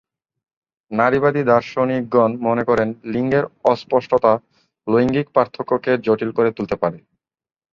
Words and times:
নারীবাদী 0.91 1.41
দার্শনিকগণ 1.43 2.31
মনে 2.47 2.63
করেন 2.63 2.89
লিঙ্গের 3.03 3.45
অস্পষ্টতা 3.63 4.31
লৈঙ্গিক 4.87 5.27
পার্থক্যকে 5.35 5.91
জটিল 6.05 6.31
করে 6.37 6.49
তুলতে 6.57 6.75
পারে। 6.75 6.97